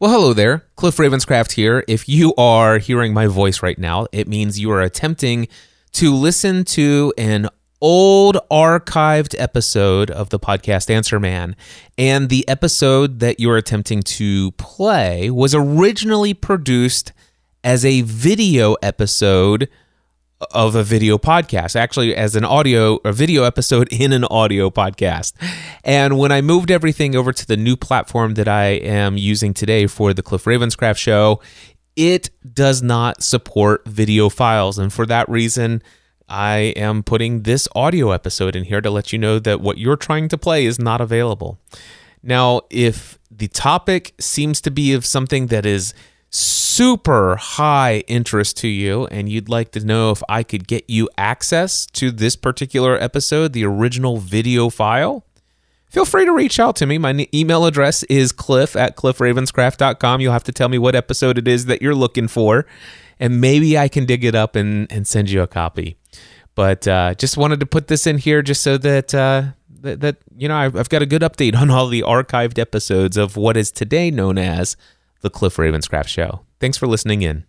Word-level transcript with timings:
Well, 0.00 0.12
hello 0.12 0.32
there. 0.32 0.64
Cliff 0.76 0.96
Ravenscraft 0.98 1.50
here. 1.54 1.82
If 1.88 2.08
you 2.08 2.32
are 2.36 2.78
hearing 2.78 3.12
my 3.12 3.26
voice 3.26 3.64
right 3.64 3.76
now, 3.76 4.06
it 4.12 4.28
means 4.28 4.60
you 4.60 4.70
are 4.70 4.80
attempting 4.80 5.48
to 5.94 6.14
listen 6.14 6.62
to 6.66 7.12
an 7.18 7.48
old 7.80 8.36
archived 8.48 9.34
episode 9.40 10.08
of 10.08 10.28
the 10.28 10.38
podcast 10.38 10.88
Answer 10.88 11.18
Man. 11.18 11.56
And 11.98 12.28
the 12.28 12.48
episode 12.48 13.18
that 13.18 13.40
you're 13.40 13.56
attempting 13.56 14.04
to 14.04 14.52
play 14.52 15.30
was 15.30 15.52
originally 15.52 16.32
produced 16.32 17.12
as 17.64 17.84
a 17.84 18.02
video 18.02 18.74
episode 18.74 19.68
of 20.50 20.74
a 20.74 20.82
video 20.82 21.18
podcast, 21.18 21.74
actually 21.74 22.14
as 22.14 22.36
an 22.36 22.44
audio 22.44 23.00
a 23.04 23.12
video 23.12 23.42
episode 23.44 23.88
in 23.92 24.12
an 24.12 24.24
audio 24.24 24.70
podcast. 24.70 25.32
And 25.84 26.18
when 26.18 26.30
I 26.30 26.40
moved 26.40 26.70
everything 26.70 27.16
over 27.16 27.32
to 27.32 27.46
the 27.46 27.56
new 27.56 27.76
platform 27.76 28.34
that 28.34 28.48
I 28.48 28.66
am 28.66 29.16
using 29.16 29.52
today 29.52 29.86
for 29.86 30.14
the 30.14 30.22
Cliff 30.22 30.44
Ravenscraft 30.44 30.98
show, 30.98 31.40
it 31.96 32.30
does 32.52 32.82
not 32.82 33.22
support 33.22 33.86
video 33.86 34.28
files. 34.28 34.78
And 34.78 34.92
for 34.92 35.06
that 35.06 35.28
reason, 35.28 35.82
I 36.28 36.74
am 36.76 37.02
putting 37.02 37.42
this 37.42 37.66
audio 37.74 38.10
episode 38.10 38.54
in 38.54 38.64
here 38.64 38.80
to 38.80 38.90
let 38.90 39.12
you 39.12 39.18
know 39.18 39.38
that 39.40 39.60
what 39.60 39.78
you're 39.78 39.96
trying 39.96 40.28
to 40.28 40.38
play 40.38 40.66
is 40.66 40.78
not 40.78 41.00
available. 41.00 41.58
Now, 42.22 42.62
if 42.70 43.18
the 43.30 43.48
topic 43.48 44.14
seems 44.20 44.60
to 44.62 44.70
be 44.70 44.92
of 44.92 45.06
something 45.06 45.46
that 45.46 45.64
is 45.64 45.94
super 46.30 47.36
high 47.36 48.04
interest 48.06 48.56
to 48.58 48.68
you 48.68 49.06
and 49.06 49.28
you'd 49.28 49.48
like 49.48 49.72
to 49.72 49.84
know 49.84 50.10
if 50.10 50.22
I 50.28 50.42
could 50.42 50.66
get 50.66 50.84
you 50.88 51.08
access 51.16 51.86
to 51.86 52.10
this 52.10 52.36
particular 52.36 52.96
episode, 52.96 53.52
the 53.52 53.64
original 53.64 54.18
video 54.18 54.68
file, 54.68 55.24
feel 55.90 56.04
free 56.04 56.24
to 56.24 56.32
reach 56.32 56.58
out 56.60 56.76
to 56.76 56.86
me. 56.86 56.98
My 56.98 57.28
email 57.34 57.66
address 57.66 58.02
is 58.04 58.32
cliff 58.32 58.76
at 58.76 58.96
cliffravenscraft.com. 58.96 60.20
You'll 60.20 60.32
have 60.32 60.44
to 60.44 60.52
tell 60.52 60.68
me 60.68 60.78
what 60.78 60.94
episode 60.94 61.38
it 61.38 61.48
is 61.48 61.66
that 61.66 61.82
you're 61.82 61.94
looking 61.94 62.28
for, 62.28 62.66
and 63.18 63.40
maybe 63.40 63.78
I 63.78 63.88
can 63.88 64.04
dig 64.04 64.24
it 64.24 64.34
up 64.34 64.56
and, 64.56 64.90
and 64.92 65.06
send 65.06 65.30
you 65.30 65.42
a 65.42 65.46
copy. 65.46 65.96
But 66.54 66.88
uh, 66.88 67.14
just 67.14 67.36
wanted 67.36 67.60
to 67.60 67.66
put 67.66 67.88
this 67.88 68.06
in 68.06 68.18
here 68.18 68.42
just 68.42 68.62
so 68.62 68.78
that. 68.78 69.14
Uh, 69.14 69.42
that, 69.80 70.00
that 70.00 70.16
you 70.36 70.48
know 70.48 70.56
I've, 70.56 70.74
I've 70.74 70.88
got 70.88 71.02
a 71.02 71.06
good 71.06 71.22
update 71.22 71.54
on 71.54 71.70
all 71.70 71.86
the 71.86 72.02
archived 72.02 72.58
episodes 72.58 73.16
of 73.16 73.36
what 73.36 73.56
is 73.56 73.70
today 73.70 74.10
known 74.10 74.36
as 74.36 74.76
the 75.20 75.30
Cliff 75.30 75.56
Ravenscraft 75.56 76.08
Show. 76.08 76.40
Thanks 76.60 76.76
for 76.76 76.86
listening 76.86 77.22
in. 77.22 77.44